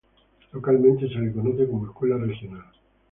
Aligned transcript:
Localmente 0.51 1.07
se 1.07 1.13
la 1.19 1.31
conoce 1.31 1.67
como 1.69 1.85
Escuela 1.85 2.17
Regional. 2.17 2.65